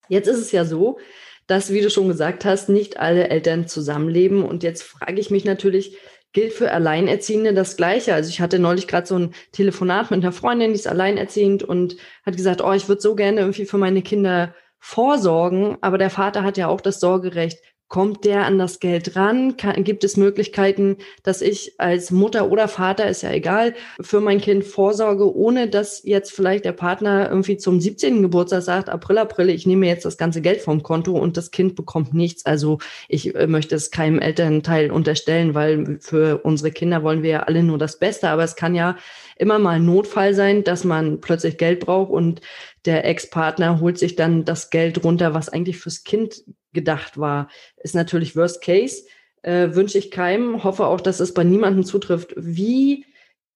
[0.09, 0.99] Jetzt ist es ja so,
[1.47, 4.43] dass, wie du schon gesagt hast, nicht alle Eltern zusammenleben.
[4.43, 5.97] Und jetzt frage ich mich natürlich,
[6.33, 8.13] gilt für Alleinerziehende das Gleiche?
[8.13, 11.97] Also ich hatte neulich gerade so ein Telefonat mit einer Freundin, die ist alleinerziehend und
[12.25, 16.43] hat gesagt, oh, ich würde so gerne irgendwie für meine Kinder vorsorgen, aber der Vater
[16.43, 17.59] hat ja auch das Sorgerecht.
[17.87, 19.57] Kommt der an das Geld ran?
[19.57, 24.41] Kann, gibt es Möglichkeiten, dass ich als Mutter oder Vater, ist ja egal, für mein
[24.41, 28.23] Kind vorsorge, ohne dass jetzt vielleicht der Partner irgendwie zum 17.
[28.23, 31.75] Geburtstag sagt, April, April, ich nehme jetzt das ganze Geld vom Konto und das Kind
[31.75, 32.45] bekommt nichts.
[32.47, 37.43] Also ich äh, möchte es keinem Elternteil unterstellen, weil für unsere Kinder wollen wir ja
[37.43, 38.29] alle nur das Beste.
[38.29, 38.97] Aber es kann ja
[39.37, 42.41] immer mal ein Notfall sein, dass man plötzlich Geld braucht und
[42.85, 46.43] der Ex-Partner holt sich dann das Geld runter, was eigentlich fürs Kind
[46.75, 47.49] gedacht war.
[47.77, 49.05] Ist natürlich Worst Case,
[49.41, 52.33] äh, wünsche ich keinem, hoffe auch, dass es bei niemandem zutrifft.
[52.37, 53.05] Wie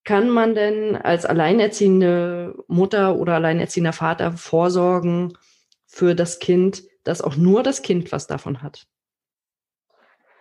[0.03, 5.37] kann man denn als alleinerziehende Mutter oder alleinerziehender Vater vorsorgen
[5.85, 8.87] für das Kind, dass auch nur das Kind was davon hat?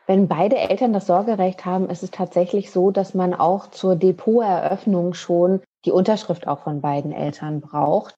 [0.07, 5.13] Wenn beide Eltern das Sorgerecht haben, ist es tatsächlich so, dass man auch zur Depoteröffnung
[5.13, 8.15] schon die Unterschrift auch von beiden Eltern braucht.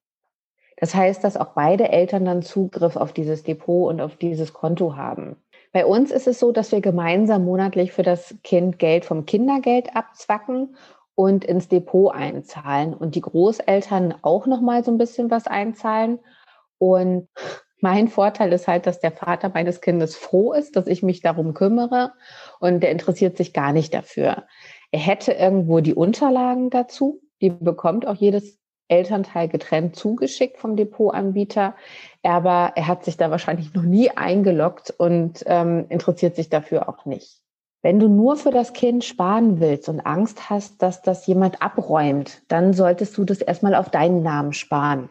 [0.80, 4.96] Das heißt, dass auch beide Eltern dann Zugriff auf dieses Depot und auf dieses Konto
[4.96, 5.36] haben.
[5.72, 9.94] Bei uns ist es so, dass wir gemeinsam monatlich für das Kind Geld vom Kindergeld
[9.94, 10.74] abzwacken
[11.14, 16.18] und ins Depot einzahlen und die Großeltern auch noch mal so ein bisschen was einzahlen
[16.78, 17.28] und
[17.82, 21.54] mein Vorteil ist halt, dass der Vater meines Kindes froh ist, dass ich mich darum
[21.54, 22.12] kümmere
[22.58, 24.44] und der interessiert sich gar nicht dafür.
[24.90, 28.59] Er hätte irgendwo die Unterlagen dazu, die bekommt auch jedes
[28.90, 31.74] Elternteil getrennt zugeschickt vom Depotanbieter.
[32.22, 37.04] Aber er hat sich da wahrscheinlich noch nie eingeloggt und ähm, interessiert sich dafür auch
[37.06, 37.40] nicht.
[37.82, 42.42] Wenn du nur für das Kind sparen willst und Angst hast, dass das jemand abräumt,
[42.48, 45.08] dann solltest du das erstmal auf deinen Namen sparen.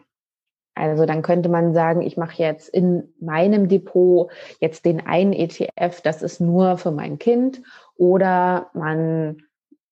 [0.76, 6.00] Also dann könnte man sagen, ich mache jetzt in meinem Depot jetzt den einen ETF,
[6.02, 7.60] das ist nur für mein Kind.
[7.96, 9.42] Oder man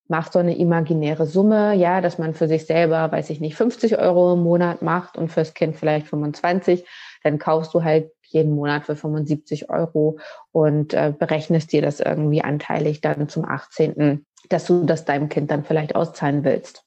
[0.09, 3.99] macht so eine imaginäre Summe, ja, dass man für sich selber, weiß ich nicht, 50
[3.99, 6.87] Euro im Monat macht und fürs Kind vielleicht 25,
[7.23, 10.19] dann kaufst du halt jeden Monat für 75 Euro
[10.53, 15.51] und äh, berechnest dir das irgendwie anteilig dann zum 18., dass du das deinem Kind
[15.51, 16.85] dann vielleicht auszahlen willst.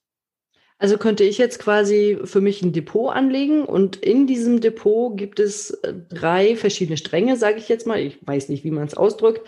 [0.81, 5.39] Also könnte ich jetzt quasi für mich ein Depot anlegen und in diesem Depot gibt
[5.39, 7.99] es äh, drei verschiedene Stränge, sage ich jetzt mal.
[7.99, 9.47] Ich weiß nicht, wie man es ausdrückt.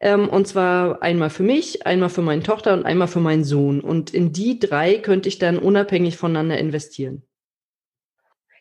[0.00, 3.80] Ähm, und zwar einmal für mich, einmal für meine Tochter und einmal für meinen Sohn.
[3.80, 7.22] Und in die drei könnte ich dann unabhängig voneinander investieren.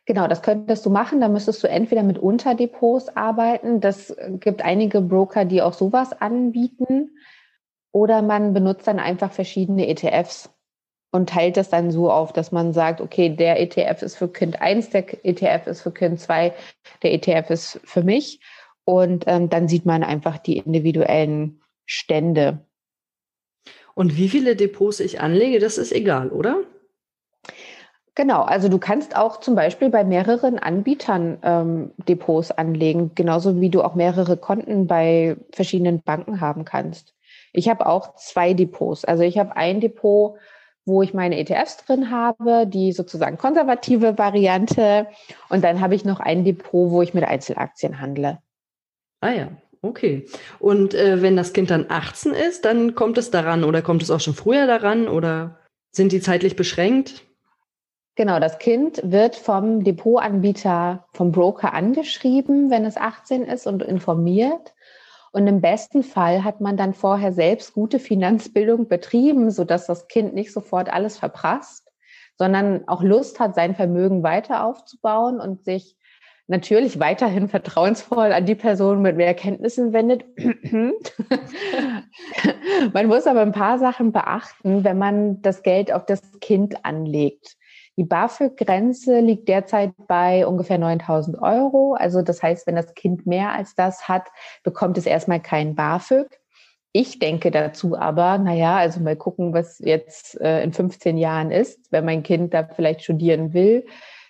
[0.06, 1.22] Genau, das könntest du machen.
[1.22, 3.80] Da müsstest du entweder mit Unterdepots arbeiten.
[3.80, 7.12] Das gibt einige Broker, die auch sowas anbieten.
[7.92, 10.50] Oder man benutzt dann einfach verschiedene ETFs
[11.12, 14.62] und teilt das dann so auf, dass man sagt, okay, der ETF ist für Kind
[14.62, 16.54] 1, der ETF ist für Kind 2,
[17.02, 18.40] der ETF ist für mich.
[18.90, 22.66] Und ähm, dann sieht man einfach die individuellen Stände.
[23.94, 26.62] Und wie viele Depots ich anlege, das ist egal, oder?
[28.16, 33.70] Genau, also du kannst auch zum Beispiel bei mehreren Anbietern ähm, Depots anlegen, genauso wie
[33.70, 37.14] du auch mehrere Konten bei verschiedenen Banken haben kannst.
[37.54, 39.06] Ich habe auch zwei Depots.
[39.06, 40.40] Also ich habe ein Depot,
[40.86, 45.06] wo ich meine ETFs drin habe, die sozusagen konservative Variante.
[45.50, 48.40] Und dann habe ich noch ein Depot, wo ich mit Einzelaktien handle.
[49.22, 49.52] Ah ja,
[49.82, 50.28] okay.
[50.60, 54.12] Und äh, wenn das Kind dann 18 ist, dann kommt es daran oder kommt es
[54.12, 55.60] auch schon früher daran oder
[55.92, 57.26] sind die zeitlich beschränkt?
[58.16, 64.74] Genau, das Kind wird vom Depotanbieter, vom Broker angeschrieben, wenn es 18 ist und informiert.
[65.32, 70.34] Und im besten Fall hat man dann vorher selbst gute Finanzbildung betrieben, sodass das Kind
[70.34, 71.92] nicht sofort alles verprasst,
[72.36, 75.96] sondern auch Lust hat, sein Vermögen weiter aufzubauen und sich
[76.50, 80.26] natürlich weiterhin vertrauensvoll an die Person mit mehr Kenntnissen wendet.
[82.94, 87.56] man muss aber ein paar Sachen beachten, wenn man das Geld auf das Kind anlegt.
[87.98, 91.94] Die BAföG-Grenze liegt derzeit bei ungefähr 9000 Euro.
[91.94, 94.28] Also das heißt, wenn das Kind mehr als das hat,
[94.64, 96.40] bekommt es erstmal kein BAföG.
[96.92, 101.92] Ich denke dazu aber, naja, also mal gucken, was jetzt äh, in 15 Jahren ist,
[101.92, 103.86] wenn mein Kind da vielleicht studieren will.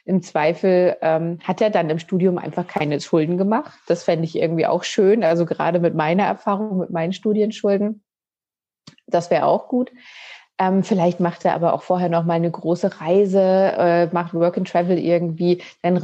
[0.05, 3.79] Im Zweifel ähm, hat er dann im Studium einfach keine Schulden gemacht.
[3.87, 5.23] Das fände ich irgendwie auch schön.
[5.23, 8.03] Also gerade mit meiner Erfahrung, mit meinen Studienschulden.
[9.07, 9.91] Das wäre auch gut.
[10.57, 14.57] Ähm, vielleicht macht er aber auch vorher noch mal eine große Reise, äh, macht Work
[14.57, 15.63] and Travel irgendwie.
[15.81, 15.99] Dann,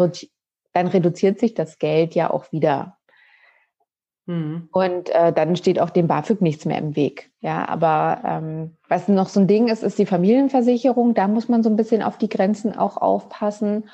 [0.73, 2.94] dann reduziert sich das Geld ja auch wieder.
[4.27, 4.69] Mhm.
[4.71, 7.31] Und äh, dann steht auch dem BAföG nichts mehr im Weg.
[7.41, 11.13] Ja, aber ähm, was noch so ein Ding ist, ist die Familienversicherung.
[11.13, 13.89] Da muss man so ein bisschen auf die Grenzen auch aufpassen.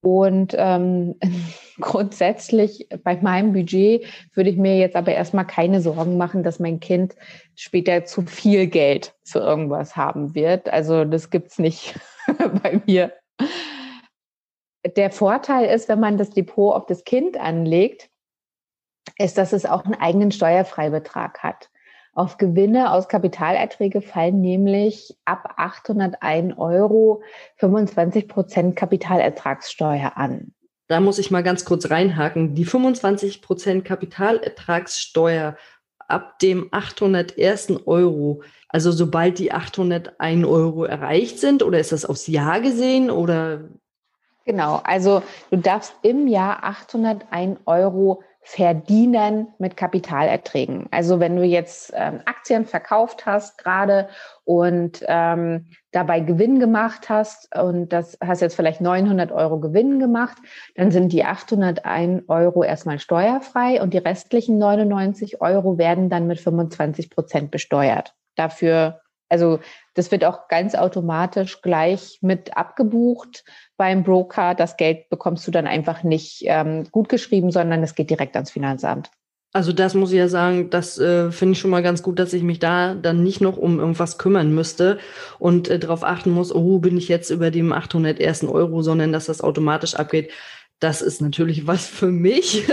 [0.00, 1.16] Und ähm,
[1.80, 6.80] grundsätzlich bei meinem Budget würde ich mir jetzt aber erstmal keine Sorgen machen, dass mein
[6.80, 7.14] Kind
[7.54, 10.72] später zu viel Geld für irgendwas haben wird.
[10.72, 11.98] Also das gibt's nicht
[12.62, 13.12] bei mir.
[14.96, 18.08] Der Vorteil ist, wenn man das Depot auf das Kind anlegt,
[19.18, 21.70] ist, dass es auch einen eigenen Steuerfreibetrag hat.
[22.14, 27.22] Auf Gewinne aus Kapitalerträge fallen nämlich ab 801 Euro
[27.56, 30.52] 25 Prozent Kapitalertragssteuer an.
[30.88, 32.54] Da muss ich mal ganz kurz reinhaken.
[32.54, 35.56] Die 25 Prozent Kapitalertragssteuer
[36.08, 37.86] ab dem 801.
[37.86, 43.68] Euro, also sobald die 801 Euro erreicht sind, oder ist das aufs Jahr gesehen oder?
[44.44, 50.86] Genau, also du darfst im Jahr 801 Euro verdienen mit Kapitalerträgen.
[50.90, 54.08] Also wenn du jetzt ähm, Aktien verkauft hast gerade
[54.44, 60.38] und ähm, dabei Gewinn gemacht hast und das hast jetzt vielleicht 900 Euro Gewinn gemacht,
[60.76, 66.40] dann sind die 801 Euro erstmal steuerfrei und die restlichen 99 Euro werden dann mit
[66.40, 68.14] 25 Prozent besteuert.
[68.34, 69.60] Dafür also
[69.94, 73.44] das wird auch ganz automatisch gleich mit abgebucht
[73.76, 74.54] beim Broker.
[74.54, 78.50] Das Geld bekommst du dann einfach nicht ähm, gut geschrieben, sondern es geht direkt ans
[78.50, 79.10] Finanzamt.
[79.52, 82.34] Also das muss ich ja sagen, das äh, finde ich schon mal ganz gut, dass
[82.34, 84.98] ich mich da dann nicht noch um irgendwas kümmern müsste
[85.38, 88.44] und äh, darauf achten muss, oh, bin ich jetzt über dem 801.
[88.44, 90.30] Euro, sondern dass das automatisch abgeht.
[90.80, 92.68] Das ist natürlich was für mich.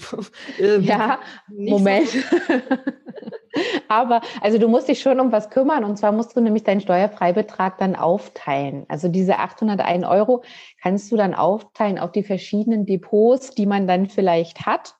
[0.60, 2.08] ähm, ja, Moment.
[2.08, 2.18] So.
[3.88, 6.80] Aber also du musst dich schon um was kümmern und zwar musst du nämlich deinen
[6.80, 8.84] Steuerfreibetrag dann aufteilen.
[8.88, 10.42] Also diese 801 Euro
[10.82, 14.94] kannst du dann aufteilen auf die verschiedenen Depots, die man dann vielleicht hat.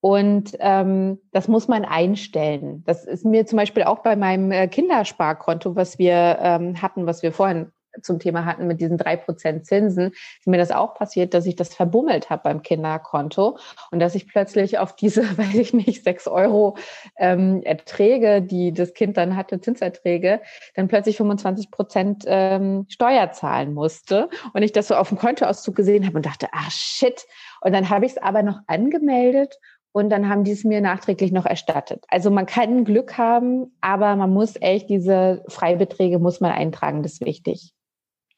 [0.00, 2.84] Und ähm, das muss man einstellen.
[2.86, 7.22] Das ist mir zum Beispiel auch bei meinem äh, Kindersparkonto, was wir ähm, hatten, was
[7.22, 7.72] wir vorhin
[8.02, 11.56] zum Thema hatten mit diesen drei Prozent Zinsen, ist mir das auch passiert, dass ich
[11.56, 13.58] das verbummelt habe beim Kinderkonto
[13.90, 16.76] und dass ich plötzlich auf diese, weiß ich nicht, sechs Euro
[17.16, 20.40] ähm, Erträge, die das Kind dann hatte, Zinserträge,
[20.74, 25.74] dann plötzlich 25 Prozent ähm, Steuer zahlen musste und ich das so auf dem Kontoauszug
[25.74, 27.26] gesehen habe und dachte, ah shit.
[27.60, 29.58] Und dann habe ich es aber noch angemeldet
[29.92, 32.04] und dann haben die es mir nachträglich noch erstattet.
[32.08, 37.14] Also man kann Glück haben, aber man muss echt diese Freibeträge muss man eintragen, das
[37.14, 37.72] ist wichtig.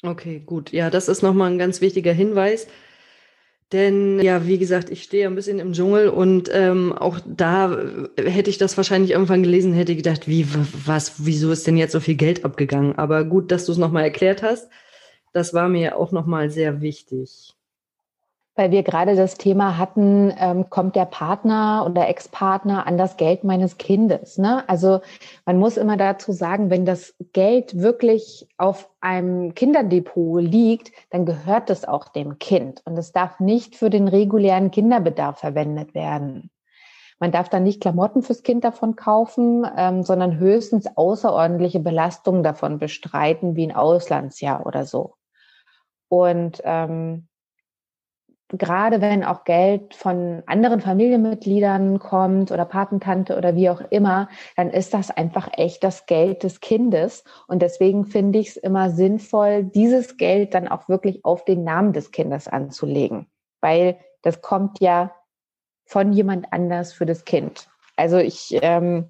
[0.02, 0.72] Okay, gut.
[0.72, 2.66] Ja, das ist nochmal ein ganz wichtiger Hinweis.
[3.72, 7.78] Denn ja, wie gesagt, ich stehe ein bisschen im Dschungel und ähm, auch da
[8.16, 10.44] hätte ich das wahrscheinlich irgendwann gelesen, hätte gedacht, wie,
[10.86, 12.96] was, wieso ist denn jetzt so viel Geld abgegangen?
[12.96, 14.68] Aber gut, dass du es nochmal erklärt hast.
[15.32, 17.54] Das war mir auch nochmal sehr wichtig
[18.60, 23.42] weil wir gerade das Thema hatten, ähm, kommt der Partner oder Ex-Partner an das Geld
[23.42, 24.36] meines Kindes.
[24.36, 24.68] Ne?
[24.68, 25.00] Also
[25.46, 31.70] man muss immer dazu sagen, wenn das Geld wirklich auf einem Kinderdepot liegt, dann gehört
[31.70, 36.50] es auch dem Kind und es darf nicht für den regulären Kinderbedarf verwendet werden.
[37.18, 42.78] Man darf dann nicht Klamotten fürs Kind davon kaufen, ähm, sondern höchstens außerordentliche Belastungen davon
[42.78, 45.14] bestreiten, wie ein Auslandsjahr oder so.
[46.10, 47.26] Und ähm,
[48.58, 54.70] gerade wenn auch Geld von anderen Familienmitgliedern kommt oder Patentante oder wie auch immer, dann
[54.70, 57.24] ist das einfach echt das Geld des Kindes.
[57.46, 61.92] Und deswegen finde ich es immer sinnvoll, dieses Geld dann auch wirklich auf den Namen
[61.92, 63.26] des Kindes anzulegen,
[63.60, 65.12] weil das kommt ja
[65.86, 67.68] von jemand anders für das Kind.
[67.96, 69.08] Also ich ähm,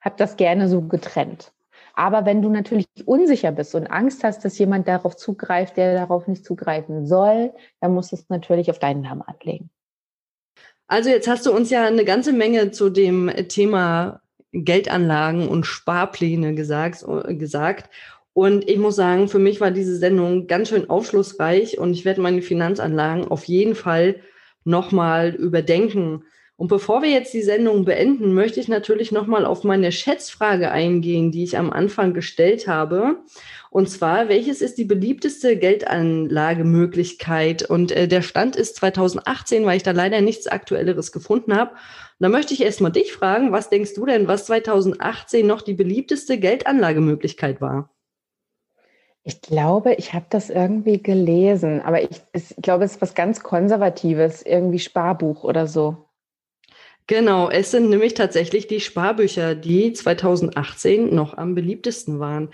[0.00, 1.53] habe das gerne so getrennt.
[1.94, 6.26] Aber wenn du natürlich unsicher bist und Angst hast, dass jemand darauf zugreift, der darauf
[6.26, 9.70] nicht zugreifen soll, dann musst du es natürlich auf deinen Namen anlegen.
[10.86, 14.20] Also jetzt hast du uns ja eine ganze Menge zu dem Thema
[14.52, 17.90] Geldanlagen und Sparpläne gesagt, gesagt.
[18.32, 22.20] Und ich muss sagen, für mich war diese Sendung ganz schön aufschlussreich und ich werde
[22.20, 24.16] meine Finanzanlagen auf jeden Fall
[24.64, 26.24] nochmal überdenken.
[26.56, 31.32] Und bevor wir jetzt die Sendung beenden, möchte ich natürlich nochmal auf meine Schätzfrage eingehen,
[31.32, 33.16] die ich am Anfang gestellt habe.
[33.70, 37.68] Und zwar, welches ist die beliebteste Geldanlagemöglichkeit?
[37.68, 41.72] Und äh, der Stand ist 2018, weil ich da leider nichts Aktuelleres gefunden habe.
[41.72, 45.74] Und da möchte ich erstmal dich fragen, was denkst du denn, was 2018 noch die
[45.74, 47.90] beliebteste Geldanlagemöglichkeit war?
[49.24, 53.42] Ich glaube, ich habe das irgendwie gelesen, aber ich, ich glaube, es ist was ganz
[53.42, 56.04] Konservatives, irgendwie Sparbuch oder so.
[57.06, 62.48] Genau, es sind nämlich tatsächlich die Sparbücher, die 2018 noch am beliebtesten waren.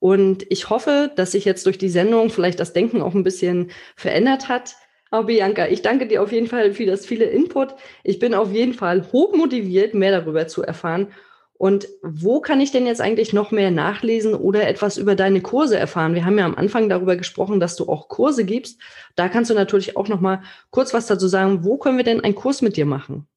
[0.00, 3.70] Und ich hoffe, dass sich jetzt durch die Sendung vielleicht das Denken auch ein bisschen
[3.94, 4.74] verändert hat.
[5.12, 7.76] Aber Bianca, ich danke dir auf jeden Fall für das viele Input.
[8.02, 11.12] Ich bin auf jeden Fall hochmotiviert, mehr darüber zu erfahren.
[11.54, 15.78] Und wo kann ich denn jetzt eigentlich noch mehr nachlesen oder etwas über deine Kurse
[15.78, 16.16] erfahren?
[16.16, 18.80] Wir haben ja am Anfang darüber gesprochen, dass du auch Kurse gibst.
[19.14, 21.62] Da kannst du natürlich auch noch mal kurz was dazu sagen.
[21.62, 23.28] Wo können wir denn einen Kurs mit dir machen?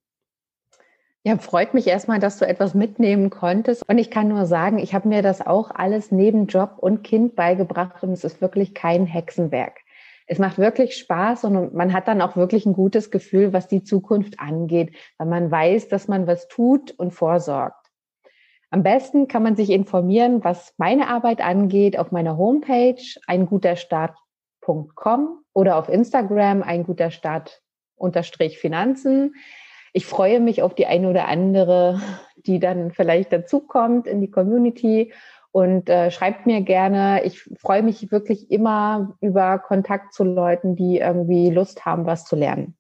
[1.28, 3.82] Ja, freut mich erstmal, dass du etwas mitnehmen konntest.
[3.90, 7.36] Und ich kann nur sagen, ich habe mir das auch alles neben Job und Kind
[7.36, 9.80] beigebracht und es ist wirklich kein Hexenwerk.
[10.28, 13.82] Es macht wirklich Spaß und man hat dann auch wirklich ein gutes Gefühl, was die
[13.82, 17.88] Zukunft angeht, weil man weiß, dass man was tut und vorsorgt.
[18.70, 25.78] Am besten kann man sich informieren, was meine Arbeit angeht, auf meiner Homepage einguterstart.com oder
[25.78, 27.64] auf Instagram einguterstart
[27.96, 29.34] unterstrich Finanzen
[29.96, 32.02] ich freue mich auf die eine oder andere,
[32.36, 35.14] die dann vielleicht dazukommt in die Community
[35.54, 37.24] und äh, schreibt mir gerne.
[37.24, 42.36] Ich freue mich wirklich immer über Kontakt zu Leuten, die irgendwie Lust haben, was zu
[42.36, 42.76] lernen.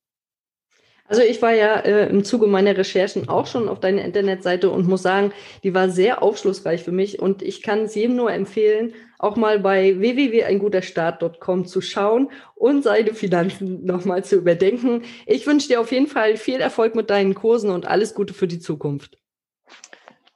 [1.08, 4.88] Also ich war ja äh, im Zuge meiner Recherchen auch schon auf deiner Internetseite und
[4.88, 5.34] muss sagen,
[5.64, 9.60] die war sehr aufschlussreich für mich und ich kann es jedem nur empfehlen, auch mal
[9.60, 15.04] bei www.einguterstart.com zu schauen und seine Finanzen nochmal zu überdenken.
[15.28, 18.48] Ich wünsche dir auf jeden Fall viel Erfolg mit deinen Kursen und alles Gute für
[18.48, 19.20] die Zukunft.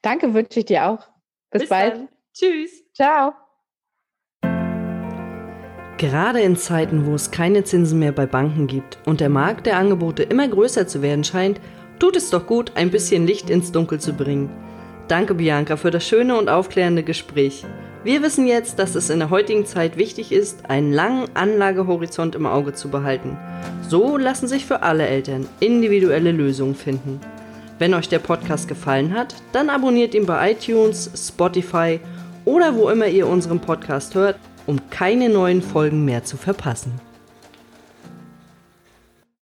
[0.03, 1.07] Danke, wünsche ich dir auch.
[1.49, 1.93] Bis, Bis bald.
[1.93, 2.09] Dann.
[2.34, 2.84] Tschüss.
[2.93, 3.34] Ciao.
[6.00, 9.76] Gerade in Zeiten, wo es keine Zinsen mehr bei Banken gibt und der Markt der
[9.76, 11.60] Angebote immer größer zu werden scheint,
[12.00, 14.50] tut es doch gut, ein bisschen Licht ins Dunkel zu bringen.
[15.10, 17.66] Danke, Bianca, für das schöne und aufklärende Gespräch.
[18.06, 22.45] Wir wissen jetzt, dass es in der heutigen Zeit wichtig ist, einen langen Anlagehorizont im
[22.45, 23.38] Auge zu behalten.
[23.89, 27.20] So lassen sich für alle Eltern individuelle Lösungen finden.
[27.78, 32.00] Wenn euch der Podcast gefallen hat, dann abonniert ihn bei iTunes, Spotify
[32.45, 34.38] oder wo immer ihr unseren Podcast hört
[34.70, 37.09] um keine neuen Folgen mehr zu verpassen.